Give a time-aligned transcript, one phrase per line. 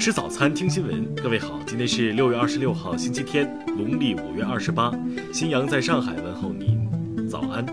[0.00, 1.14] 吃早餐，听新闻。
[1.16, 4.90] 各位好，今天是六月二十六号，星期天，农历五月二十八。
[5.30, 7.66] 新阳在上海问候您，早安。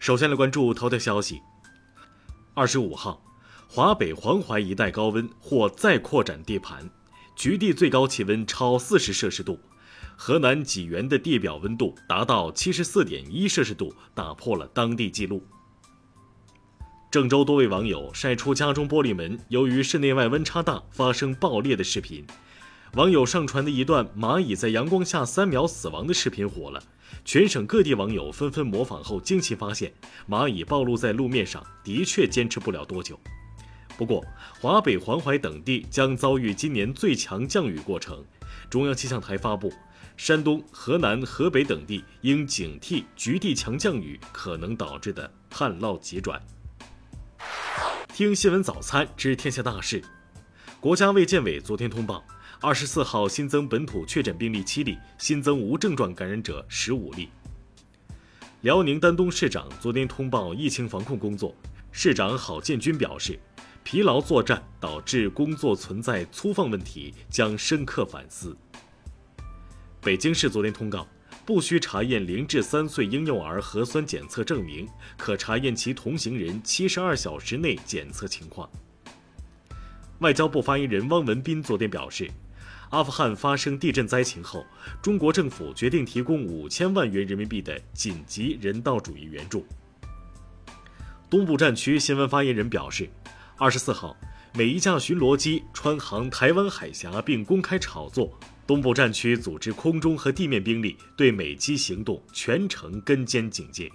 [0.00, 1.40] 首先来关注头条消息。
[2.54, 3.22] 二十五号，
[3.68, 6.90] 华北黄淮一带高温或再扩展地盘，
[7.36, 9.60] 局地最高气温超四十摄氏度。
[10.16, 15.44] 河南济源的地表温度达到七十四点一摄氏度，打破了当地纪录。
[17.10, 22.26] 郑州多位网友晒出家中玻璃门由于室内外温差大发生爆裂的视频。
[22.94, 26.82] 网友上传的一段蚂蚁在阳光下三秒死亡的视频火了，
[27.24, 29.92] 全省各地网友纷纷模仿后惊奇发现，
[30.28, 33.18] 蚂蚁暴露在路面上的确坚持不了多久。
[33.96, 34.24] 不过，
[34.60, 38.24] 华北、黄淮等地将遭遇今年最强降雨过程。
[38.70, 39.72] 中央气象台发布。
[40.16, 46.40] 山东、河南、河北等地应警惕局地强降雨可能导致的旱涝急转。
[48.08, 50.02] 听新闻早餐知天下大事。
[50.80, 52.24] 国家卫健委昨天通报，
[52.60, 57.28] 二十四号新增本土确诊病例七例，新增无症状感染者十五例。
[58.60, 61.54] 辽宁丹东市长昨天通报疫情防控工作，
[61.90, 63.38] 市长郝建军表示，
[63.82, 68.56] 疲劳作战导致工作存在粗放问题，将深刻反思。
[70.04, 71.08] 北京市昨天通告，
[71.46, 78.68] 不需查验零至三岁婴幼儿核酸检测证明，可查验其同行人七十二小时内检测情况。
[80.18, 82.30] 外交部发言人汪文斌昨天表示，
[82.90, 84.66] 阿富汗发生地震灾情后，
[85.00, 89.64] 中国政府决定提供五千万元人民币的紧急人道主义援助。
[91.30, 93.08] 东部战区新闻发言人表示，
[93.56, 94.14] 二十四号，
[94.52, 98.38] 每一架巡逻机穿航台湾海峡并公开炒作。
[98.66, 103.90] 东部战区组织空中和地面兵力对美机行动全程跟监警戒。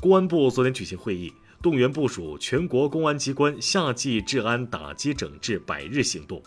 [0.00, 6.42] 公安部昨天举行会议，动员部署全国公安机关夏季治安打击整治百日行动。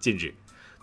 [0.00, 0.34] 近日，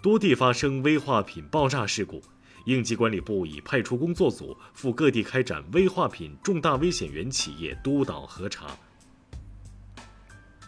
[0.01, 2.23] 多地发生危化品爆炸事故，
[2.65, 8.75] 应急管理部已派出工作组赴各地开展危化品重大危险源企业督导核查。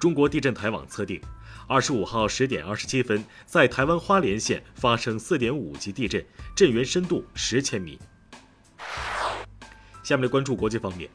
[0.01, 1.21] 中国地震台网测定。
[1.67, 6.25] 二十五号十点二十七分，在台湾花莲县发生四点五级地震，
[6.55, 7.99] 震源深度十千米。
[10.01, 11.07] 下面来关注国际方面，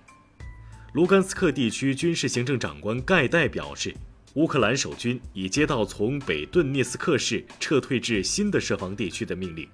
[0.92, 3.92] 卢甘斯克地区军事行政长官盖代表示，
[4.34, 9.68] 乌克兰守军已接到从北顿涅斯克市撤退至新的设防地区的命令。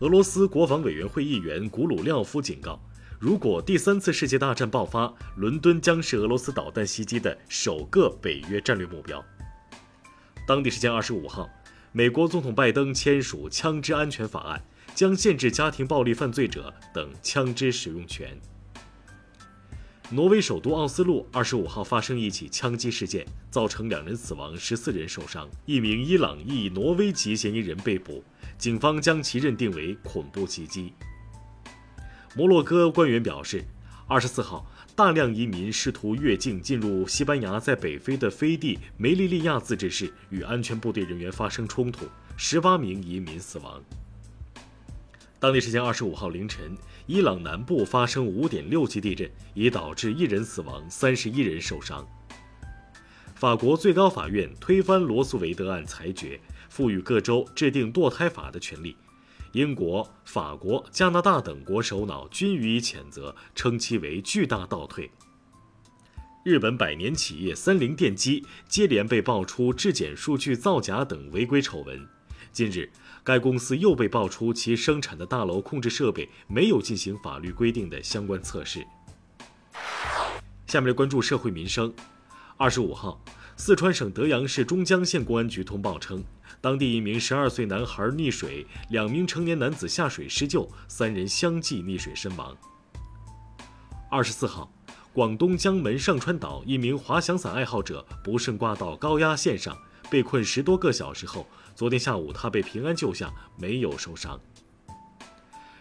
[0.00, 2.80] 俄罗斯国防委员会议员古鲁廖夫警告，
[3.20, 9.24] 如果第三次世界大战爆发，伦敦将是俄罗斯导弹袭击的首个北约战略目标。
[10.46, 11.50] 当地时间二十五号，
[11.90, 14.62] 美国总统拜登签署枪支安全法案，
[14.94, 18.38] 将限制家庭暴力犯罪者等枪支使用权。
[20.10, 28.22] 挪威首都奥斯陆二十五号发生一起枪击事件，造成两人死亡，十四人受伤，一名伊朗裔挪威籍嫌疑人被捕，
[28.56, 30.92] 警方将其认定为恐怖袭击。
[32.38, 33.64] 摩洛哥官员表示，
[34.06, 34.64] 二十四号。
[34.94, 42.06] 大量移民试图越境进入西班牙在北非的飞地梅利利亚自治市，与安全部队人员发生冲突，
[42.36, 43.82] 十八名移民死亡。
[45.40, 52.06] 当地时间二十五号凌晨，伊朗南部发生五点六级地震，已导致一人死亡，三十一人受伤。
[53.34, 56.38] 法国最高法院推翻罗素韦德案裁决，
[56.68, 58.96] 赋予各州制定堕胎法的权利。
[59.52, 65.10] 英国、法国、加拿大等国首脑均予以谴责，称其为巨大倒退。
[66.44, 72.08] 日本百年企业三菱电机接连被爆出质检数据造假等违规丑闻。
[72.52, 72.90] 近日，
[73.22, 78.86] 该公司又被爆出其生产的大楼控制设备没有进行法律规定的相关测试。
[80.66, 81.92] 下面来关注社会民生。
[82.56, 83.22] 二十五号。
[83.60, 86.22] 四川省德阳市中江县公安局通报称，
[86.60, 92.56] 当地一名十二岁男孩溺水，两名成年男子下水施救，三人相继溺水身亡。
[94.08, 94.72] 二十四号，
[95.12, 99.76] 广东江门上川岛一名滑翔伞爱好者不慎挂到高压线上，
[100.08, 101.44] 被困十多个小时后，
[101.74, 103.28] 昨天下午他被平安救下，
[103.58, 104.40] 没有受伤。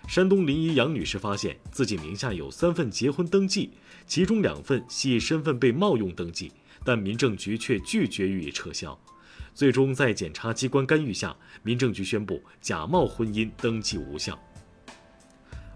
[0.08, 3.70] 山东临沂杨女士发现自己名下有三份结婚登记，
[4.08, 6.52] 其中两份系身份被冒用登记。
[6.88, 8.98] 但民政局却拒绝予以撤销，
[9.54, 14.40] 最终在检察机关干预下，民政局宣布假冒婚姻登记无效。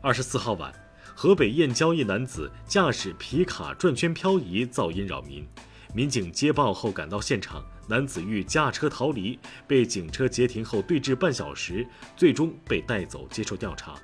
[0.01, 0.73] 二十四号晚，
[1.13, 5.45] 河北燕郊一男子驾驶皮卡转圈漂移，噪音扰民，
[5.93, 9.37] 民警接报后赶到现场，男子欲驾车逃离，
[9.67, 11.85] 被警车截停后对峙半小时，
[12.15, 13.95] 最终被带走接受调查。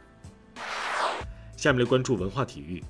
[1.56, 2.83] 下面来关注文化体育。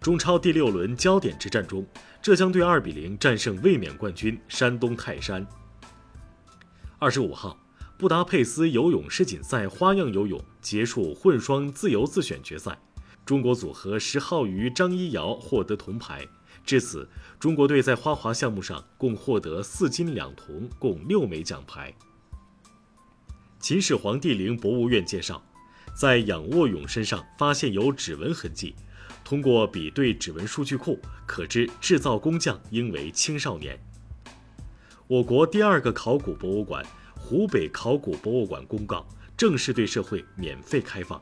[0.00, 1.86] 中超第六轮焦点之战中，
[2.22, 5.46] 浙江队二比零战胜卫冕冠军山东泰山。
[6.98, 7.58] 二十五号，
[7.96, 12.78] 布达佩斯游泳世锦赛花样游泳结束混双自由自选决赛，
[13.24, 16.26] 中国组合石浩瑜、张一瑶获得铜牌。
[16.62, 17.08] 至此，
[17.38, 21.94] 中国队在花滑项目上共获得四金两铜，共六枚奖牌。
[23.58, 25.42] 秦始皇帝陵博物院介绍，
[25.98, 28.74] 在仰卧泳身上发现有指纹痕迹，
[29.30, 33.78] 通过比对指纹数据库，可知制造工匠应为青少年。
[35.06, 36.84] 我国第二个考古博物馆——
[37.14, 39.06] 湖北考古博物馆公告，
[39.36, 41.16] 正式对社会免费开放。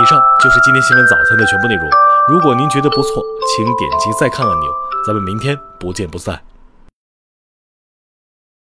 [0.00, 1.86] 以上就是今天新闻早餐的全部内容。
[2.30, 3.22] 如果您觉得不错，
[3.54, 4.70] 请点击再看按钮。
[5.06, 6.42] 咱们明天不见不散。